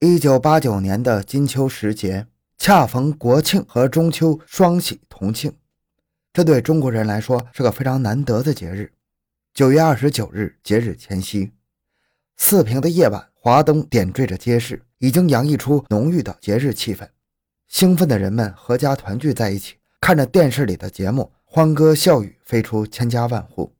[0.00, 5.52] 一九八九年的金秋时节，恰逢国庆和中秋双喜同庆，
[6.32, 8.92] 这对中国人来说是个非常难得的节日。
[9.52, 11.50] 九月二十九日，节日前夕，
[12.36, 17.08] 四平的夜晚，华灯点缀着街市，已经洋溢出浓郁的节日气氛。
[17.66, 23.74] 兴奋的人们合家团聚在一起，看着电视里的节目，欢歌笑语飞出千家万户。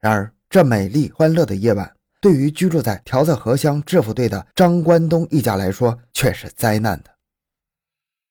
[0.00, 7.10] 然而，这美丽欢乐的夜晚，对于居住在条子河乡制服队的张关东一家来说，却是灾难的。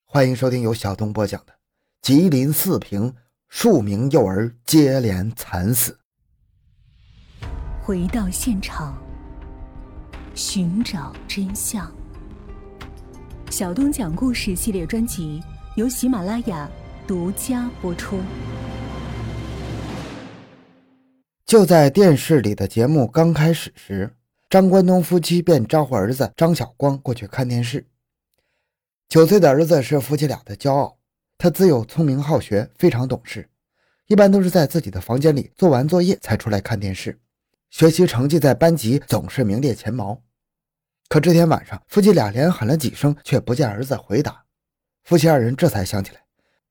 [0.05, 1.51] 欢迎收听由小东播讲的
[2.01, 3.13] 《吉林四平
[3.49, 5.99] 数名幼儿接连惨死》。
[7.81, 8.97] 回到现场，
[10.33, 11.93] 寻找真相。
[13.49, 15.43] 小东讲故事系列专辑
[15.75, 16.65] 由喜马拉雅
[17.05, 18.21] 独家播出。
[21.51, 24.15] 就在电视里的节目刚开始时，
[24.49, 27.85] 张关东夫妻便招呼儿子张晓光过去看电视。
[29.09, 30.97] 九岁的儿子是夫妻俩的骄傲，
[31.37, 33.49] 他自幼聪明好学，非常懂事，
[34.07, 37.19] 一般都是在自己的房间里做完作业才出来看电视，
[37.69, 40.21] 学习成绩在班级总是名列前茅。
[41.09, 44.45] 可这天晚上，夫妻俩连喊了几声，却不见儿子回答。
[45.03, 46.21] 夫妻二人这才想起来，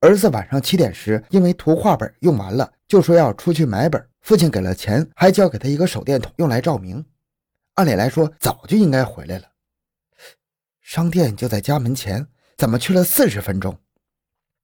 [0.00, 4.02] 儿子晚上七点时因为图画本用完了，就说要出去买本。
[4.20, 7.04] 父亲给了钱，还交给他一个手电筒用来照明。
[7.74, 9.48] 按理来说，早就应该回来了。
[10.80, 13.78] 商店就在家门前，怎么去了四十分钟？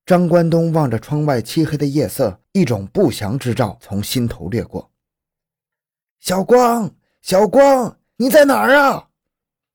[0.05, 4.91] 张关东望着窗外漆黑的夜色，一种不祥之兆从心头掠过。
[6.21, 9.09] 小光，小光，你在哪儿啊？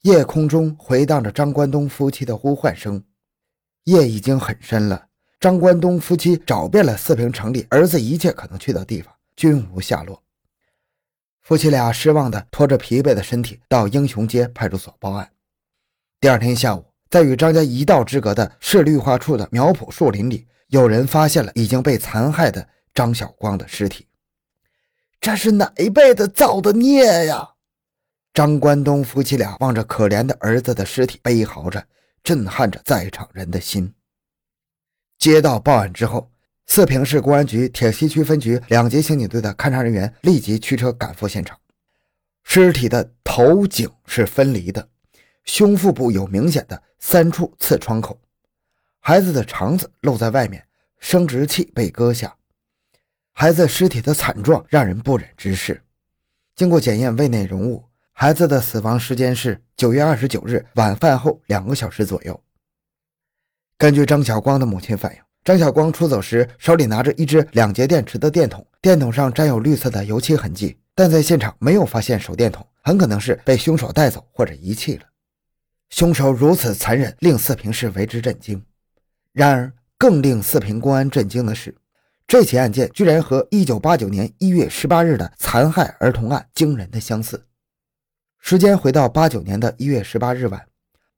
[0.01, 3.03] 夜空中回荡着张关东夫妻的呼唤声。
[3.85, 5.07] 夜已经很深了，
[5.39, 9.10] 张关东夫妻找遍了四平城里儿子一切可能去的地方。
[9.35, 10.23] 均无下落，
[11.41, 15.31] 夫妻俩失望地拖着疲惫的身体到英雄街派出所报案。
[16.19, 24.07] 第二天下午，在与张家一道之隔的市绿化处的苗圃树林里，有人发现了已经被残害的张晓光的尸体。
[25.19, 27.49] 这是哪一辈子造的孽呀！
[28.33, 31.85] 张关东夫妻俩望着可怜的儿子的尸体，悲嚎着，
[32.23, 33.93] 震撼着在场人的心。
[35.17, 36.30] 接到报案之后。
[36.73, 41.59] 四平市公安局铁西区分局两级刑警队的勘查人员立即驱车赶赴现场。
[42.43, 44.87] 尸体的头颈是分离的，
[45.43, 48.17] 胸腹部有明显的三处刺创口，
[49.01, 50.65] 孩子的肠子露在外面，
[50.97, 52.33] 生殖器被割下。
[53.33, 55.83] 孩子尸体的惨状让人不忍直视。
[56.55, 57.83] 经过检验胃内容物，
[58.13, 62.41] 孩子的死亡时间是九月二十九日晚饭后两个小时左右。
[63.77, 65.21] 根据张晓光的母亲反映。
[65.43, 75.03] 张晓光出走时手里拿着一只两节电池的电筒，电筒上沾有绿色的油漆痕迹，但在现场没有发现手电筒，很可能是被凶手带走或者遗弃了。
[75.89, 78.63] 凶手如此残忍，令四平市为之震惊。
[79.33, 81.75] 然而，更令四平公安震惊的是，
[82.27, 87.43] 这起案件居然和1989年1月18日的残害儿童案惊人的相似。
[88.37, 90.67] 时间回到89年的一月18日晚，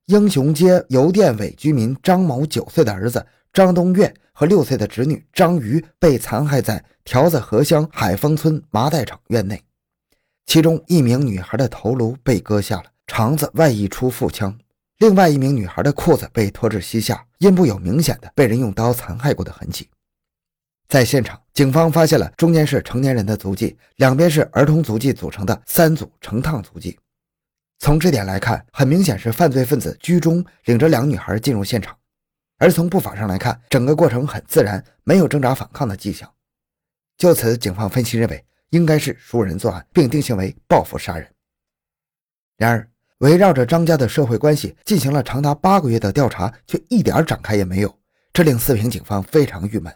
[0.06, 3.26] 英雄街邮电委居民张某九岁的儿子。
[3.54, 9.64] 张东岳和六岁的侄女张瑜被残害在条子河乡海丰村麻袋厂院内，
[10.48, 14.52] 其中一名女孩的头颅被割下了，肠子外溢出腹腔；
[14.98, 19.88] 另外一名女孩的裤子被拖至膝下，阴部有明显的被人用刀残害过的痕迹。
[20.88, 26.98] 在现场，警方发现了中间是成年人的足迹，两边是儿童足迹组成的三组成趟足迹。
[27.78, 31.96] 从这点来看，很明显是犯罪分子居中领着两女孩进入现场。
[32.64, 36.34] 而从步法上来看，整个过程很自然，没有挣扎反抗的迹象。
[37.18, 41.30] 就此，警方分析认为应该是熟人作案，并定性为报复杀人。
[42.56, 47.94] 然而，围绕着张家的社会关系进行了长达八个月的调查，却一点展开也没有，
[48.32, 49.94] 这令四平警方非常郁闷。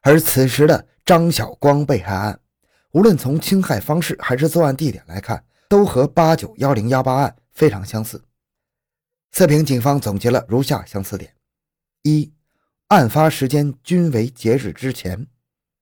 [0.00, 2.40] 而此时的张晓光被害案，
[2.92, 8.24] 无论从侵害方式还是作案地点来看，都和八九幺零幺八案非常相似。
[9.32, 11.30] 四平警方总结了如下相似点。
[12.06, 12.30] 一，
[12.88, 15.26] 案发时间均为节日之前。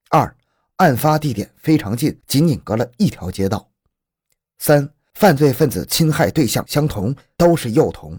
[0.08, 0.36] 二，
[0.76, 3.69] 案发地点非常近，仅仅隔了一条街道。
[4.60, 8.16] 三，犯罪分子侵害对象相同，都是幼童。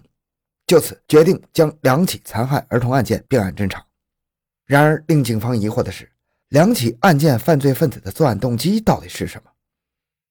[0.66, 3.82] 就此决定将两起残害儿童案件并案侦查。
[4.66, 6.12] 然而，令警方疑惑的是，
[6.50, 9.50] 两起案件犯罪分子的作案动机到底是什么？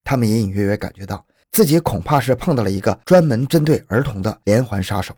[0.03, 5.17] 他们隐隐约约感觉到自己恐怕是碰到了一个专门针对儿童的连环杀手。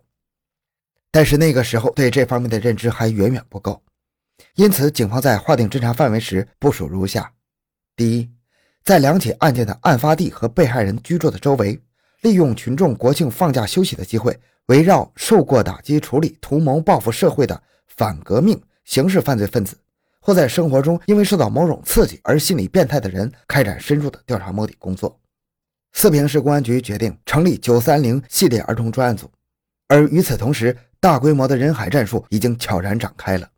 [1.15, 3.81] 但是那个时候对这方面的认知还远远不够，
[4.55, 7.31] 因此警方在划定侦查范围时部署如下：
[7.95, 8.29] 第一，
[8.83, 11.81] 在两起案件的案发地和被害人居住的周围，
[12.23, 19.77] 利用群众国庆放假休息的机会，围绕受过打击处理、图谋报复社会的反革命刑事犯罪分子，
[20.19, 25.17] 或在生活中因为受到某种刺激而心理变态的人，开展深入的调查摸底工作。
[25.93, 29.31] 四平市公安局决定成立“九三零”系列儿童专案组，
[29.87, 33.49] 而与此同时，大规模的人海战术已经悄然展开了。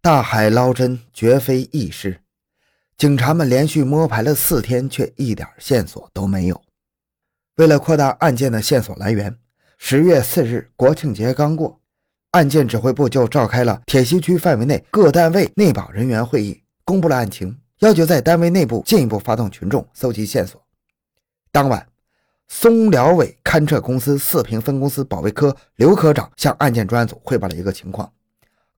[0.00, 2.20] 大海捞针绝非易事，
[2.96, 6.60] 警察们连续摸排了四天，却一点线索都没有。
[7.56, 9.38] 为了扩大案件的线索来源，
[9.78, 11.80] 十月四日国庆节刚过，
[12.32, 20.60] 案件指挥部就召开了铁西区范围内各单位内保人员会议，公布了案情，要求在单位内部进一步发动群众搜集线索。
[21.52, 21.86] 当晚，
[22.48, 28.12] 松辽委勘测公司四平分公司保卫科刘科长向案件专案组汇报了一个情况：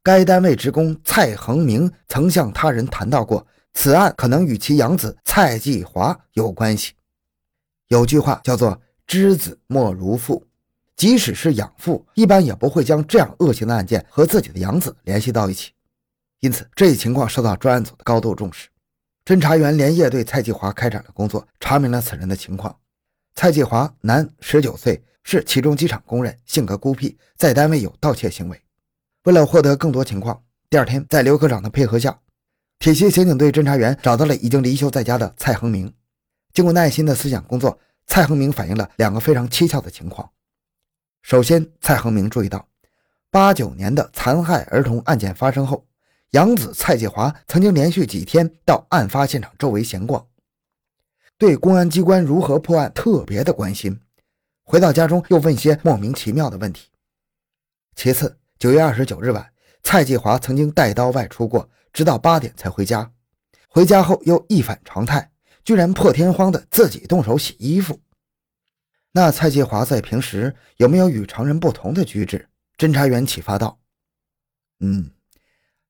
[0.02, 6.94] 该单位职工蔡恒明曾向他人谈到过，此案可能与其养子蔡继华有关系。
[7.88, 10.46] 有句话叫做“知子莫如父”，
[10.96, 15.72] 即使是养父，一般也不会将这样恶性的案件和自己的养子联系到一起。
[16.40, 18.68] 因此，这一情况受到专案组的高度重视。
[19.24, 22.76] 侦查员连夜对蔡继华开展了工作，查明了此人的情况。
[23.38, 28.58] 蔡继华，男，十九岁，是其中机场工人，性格孤僻，在单位有盗窃行为。
[29.24, 32.18] 为了获得更多情况，第二天，在刘科长的配合下，
[32.78, 35.92] 铁西刑警队侦查员找到了已经离休在家的蔡恒明。
[36.54, 40.30] 经过耐心的思想工作，蔡恒明反映了两个非常蹊跷的情况。
[41.20, 42.66] 首先，蔡恒明注意到，
[43.30, 45.86] 八九年的残害儿童案件发生后，
[46.30, 50.26] 养子蔡继华曾经连续几天到案发现场周围闲逛，
[51.38, 54.00] 对公安机关如何破案特别的关心。
[54.64, 56.88] 回到家中又问些莫名其妙的问题。
[57.94, 59.52] 其次，九月二十九日晚，
[59.82, 63.12] 蔡继华曾经带刀外出过，直到八点才回家。
[63.68, 65.30] 回家后又一反常态。
[65.64, 67.98] 居然破天荒的自己动手洗衣服，
[69.10, 72.48] 那蔡继华在平时有没有与常人不同的举止？
[72.78, 73.80] 侦查员启发道
[74.78, 75.10] ：“嗯，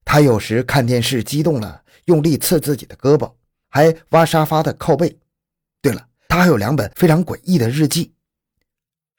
[0.02, 3.34] 他有时看电视激动了，用力刺自己的胳膊，
[3.68, 5.18] 还挖沙发的靠背。
[5.80, 8.12] 对了，他还有两本非常诡异的日记。”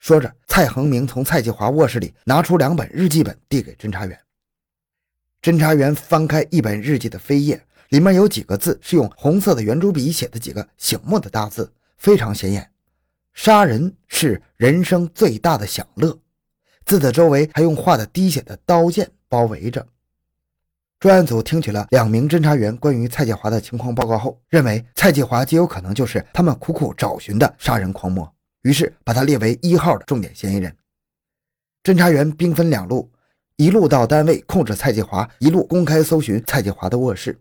[0.00, 4.18] 说着，蔡恒明从蔡继华卧室里拿出两本日记本，递给侦查员。
[5.42, 7.64] 侦查员翻开一本日记的扉页。
[7.88, 12.70] 里面有几个字是用红色的圆珠笔写的，几个醒目的大字，非常显眼。
[13.32, 16.18] 杀人是人生最大的享乐。
[16.84, 19.86] 字的周围还用画的滴血的刀剑包围着。
[21.00, 28.28] 专案组听取了两名侦查员关于蔡继华的情况报告后，认为蔡继华极有可能就是他们苦苦找寻的杀人狂魔，
[28.62, 30.74] 于是把他列为一号的重点嫌疑人。
[31.84, 33.08] 侦查员兵分两路，
[33.54, 37.40] 一路到单位控制蔡继华，一路公开搜寻蔡继华的卧室。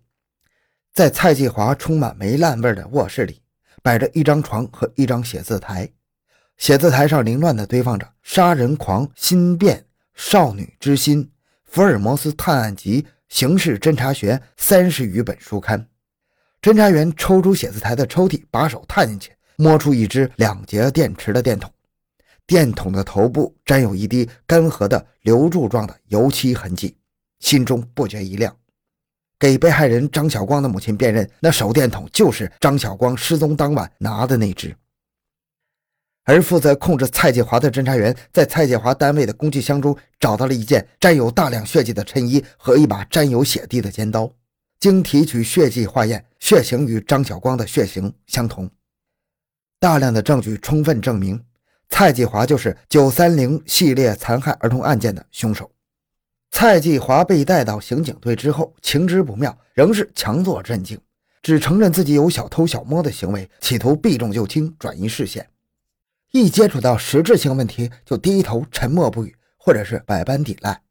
[0.93, 3.41] 在蔡继华充满霉烂味的卧室里，
[3.81, 5.89] 摆着一张床和一张写字台，
[6.57, 9.77] 写字台上凌乱地堆放着《杀人狂心变》
[10.13, 11.23] 《少女之心》
[11.65, 15.87] 《福尔摩斯探案集》《刑事侦查学》三十余本书刊。
[16.61, 21.71] 侦查员抽出写字台的抽屉，把手探进去，摸出一只两节电池的电筒，
[22.45, 26.97] 电筒的头部沾有一滴干涸的流柱状的油漆痕迹，
[27.39, 28.55] 心中不觉一亮。
[29.39, 34.75] 给被害人张晓光的母亲辨认，那手电筒就是张晓光失踪当晚拿的那只。
[36.27, 44.29] 而负责控制蔡继华的侦查员在蔡继华单位的工具箱中找到了一件沾有大量血迹的衬衣和一把沾有血迹的尖刀。
[44.77, 48.69] 经提取血迹化验，血型与张晓光的血型相同。
[49.79, 51.41] 大量的证据充分证明，
[51.87, 55.71] 蔡继华就是九三零系列残害儿童案件的凶手。
[56.51, 60.99] 蔡继华被带到刑警队之后，情知不妙，仍是强作镇静，
[61.41, 65.47] 只承认自己有小偷小摸的行为，企图避重就轻，转移视线。
[66.39, 70.81] 一接触到实质性问题，就低头沉默不语，或者是百般抵赖。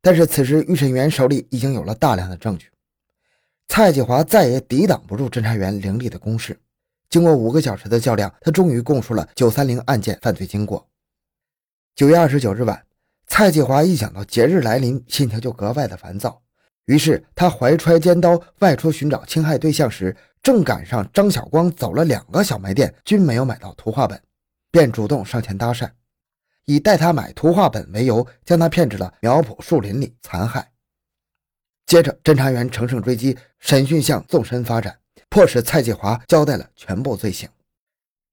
[0.00, 2.68] 但是此时，预审员手里已经有了大量的证据，
[3.68, 6.58] 蔡继华再也抵挡不住侦查员凌厉的攻势。
[7.08, 10.88] 经过五个小时的较量，他终于供述了九三零案件犯罪经过。
[11.94, 12.82] 九月二十九日晚。
[13.26, 16.42] 蔡继华一想到节日来临，心情就格外的烦躁。
[16.86, 24.20] 于是他怀揣尖刀外出寻找侵害对象时，正赶上张晓光走了两个小卖店，均没有买到图画本，
[24.70, 25.90] 便主动上前搭讪，
[26.64, 30.70] 以带他买图画本为由，将他骗至了苗圃树林里残害。
[31.86, 34.98] 接着，侦查员乘胜追击，审讯向纵深发展，
[35.28, 37.48] 迫使蔡继华交代了全部罪行。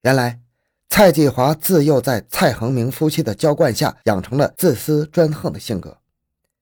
[0.01, 0.39] 原来。
[0.89, 5.95] 蔡继华自幼在蔡恒明夫妻的娇惯下，养成了自私专横的性格。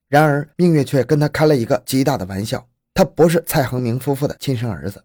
[0.08, 2.68] 然而，命运却跟他开了一个极大的玩笑。
[2.92, 5.02] 他不是蔡恒明夫妇的亲生儿子。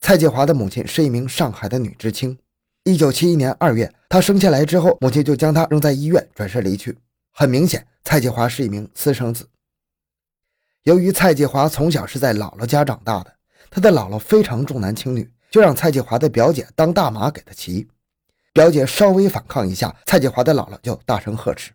[0.00, 2.36] 蔡继华的母亲是一名上海的女知青，
[2.84, 6.96] 一九七一年二月，他生下来之后，母亲就将他扔在医院，转身离去。
[7.30, 9.46] 很明显，蔡继华是一名私生子。
[10.84, 13.34] 由于蔡继华从小是在姥姥家长大的，
[13.68, 17.86] 他的姥姥非常重男轻女，就让蔡继华的表姐当大马给他骑。
[18.54, 21.72] 表姐稍微反抗一下，蔡继华的姥姥就大声呵斥。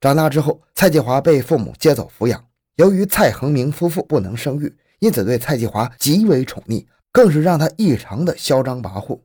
[0.00, 2.42] 长大之后，蔡继华被父母接走抚养。
[2.76, 9.20] 由于蔡恒明夫妇不能生育，因此对蔡继华极为宠溺，更是让他异常的嚣张跋扈。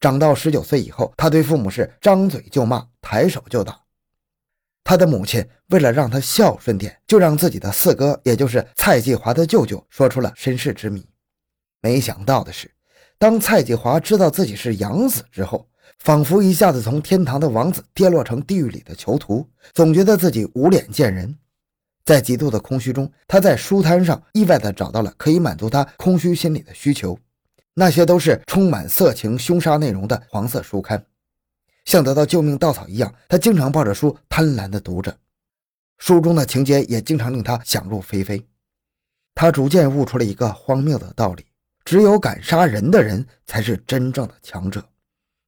[0.00, 3.80] 长到十九岁以后，他对父母是张嘴就骂，抬手就打。
[4.84, 11.06] 他的母亲为了让他孝顺点，就让自己的四哥，也就是蔡继华的舅舅，说出了身世之谜。
[11.82, 12.70] 没想到的是，
[13.18, 21.36] 当蔡继华知道自己是养子之后，仿佛一下子从天堂的王子跌落成地狱里的囚徒，总觉得自己无脸见人。
[22.04, 27.18] 在极度的空虚中，他在书摊上意外地找到了可以满足他空虚心理的需求，
[27.78, 31.06] 那些都是充满色情凶杀内容的黄色书刊。
[31.84, 35.16] 像得到救命稻草一样，他经常抱着书贪婪地读着，
[35.98, 38.44] 书中的情节也经常令他想入非非。
[39.32, 41.46] 他逐渐悟出了一个荒谬的道理：
[41.84, 44.84] 只有敢杀人的人才是真正的强者。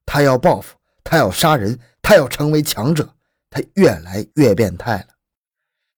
[0.06, 3.12] 他要报复，他要杀人，他要成为强者。
[3.50, 5.06] 他越来越变态了。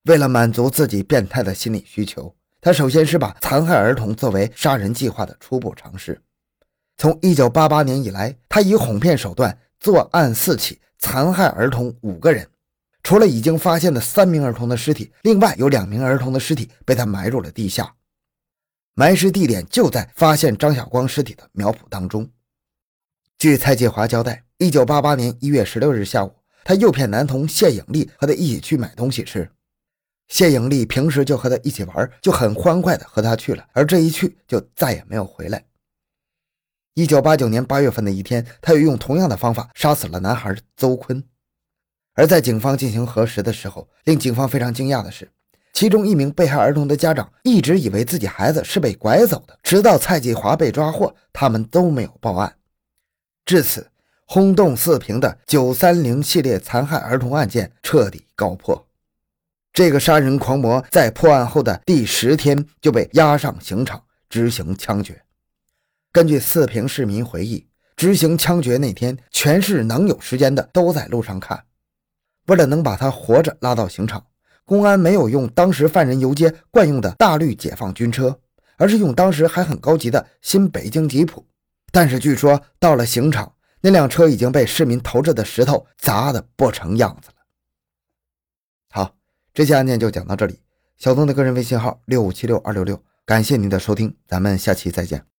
[0.04, 6.22] 为了满足自己变态的心理需求，他首先是把残害儿童作为杀人计划的初步尝试。
[6.96, 9.58] 从1988年以来，他以哄骗手段。
[9.80, 12.48] 作案四起，残害儿童五个人。
[13.02, 17.92] 除了已经发现的三名儿童的尸体，另外有两名儿童的尸体被他埋入了地下。
[18.94, 22.30] 埋尸地点就在发现张晓光尸体的苗圃当中。
[23.38, 29.50] 据蔡继华交代，一九八八年一月十六日下午，他诱骗男童谢颖丽和他一起去买东西吃。
[30.32, 35.62] 谢颖丽平时就和他一起玩，就很欢快的和他去了，而这一去就再也没有回来。
[36.94, 41.22] 一九八九年八月份的一天，他又用同样的方法杀死了男孩邹坤。
[42.14, 45.30] 而在警方进行核实的时候，令警方非常惊讶的是，
[45.74, 52.56] 其中一名被害儿童的家长一直以为自己孩子是被拐走的，直到蔡继华被抓获，他们都没有报案。
[53.44, 53.90] 至此，
[54.24, 58.86] 轰动四平的九三零系列残害儿童案件彻底告破。
[59.72, 65.22] 这个杀人狂魔在破案后的第十天就被押上刑场执行枪决。
[66.12, 71.64] 根据四平市民回忆，执行枪决那天，全市能有时间的都在路上看。
[72.48, 74.26] 为了能把他活着拉到刑场，
[74.66, 78.38] 公安没有用当时犯人游街惯用的大绿解放军车，
[78.76, 81.46] 而是用当时还很高级的新北京吉普。
[81.90, 87.36] 但是据说到了刑场，那辆车已经被市民投掷的石头砸得不成样子了。
[88.90, 89.14] 好，
[89.54, 90.60] 这期案件就讲到这里。
[90.96, 95.31] 小东的个人微信号六五七六二六六，感谢您的收听，咱们下期再见。